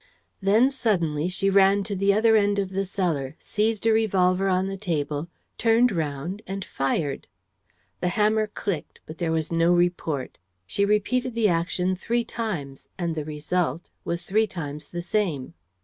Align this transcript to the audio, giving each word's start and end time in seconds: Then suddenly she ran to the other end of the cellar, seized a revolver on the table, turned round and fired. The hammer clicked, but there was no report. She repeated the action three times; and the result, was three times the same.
Then 0.41 0.71
suddenly 0.71 1.27
she 1.29 1.51
ran 1.51 1.83
to 1.83 1.95
the 1.95 2.11
other 2.11 2.35
end 2.35 2.57
of 2.57 2.69
the 2.71 2.85
cellar, 2.85 3.35
seized 3.37 3.85
a 3.85 3.93
revolver 3.93 4.47
on 4.49 4.65
the 4.65 4.75
table, 4.75 5.29
turned 5.59 5.91
round 5.91 6.41
and 6.47 6.65
fired. 6.65 7.27
The 7.99 8.07
hammer 8.07 8.47
clicked, 8.47 8.99
but 9.05 9.19
there 9.19 9.31
was 9.31 9.51
no 9.51 9.71
report. 9.71 10.39
She 10.65 10.85
repeated 10.85 11.35
the 11.35 11.49
action 11.49 11.95
three 11.95 12.23
times; 12.25 12.89
and 12.97 13.13
the 13.13 13.25
result, 13.25 13.91
was 14.03 14.23
three 14.23 14.47
times 14.47 14.89
the 14.89 15.03
same. 15.03 15.53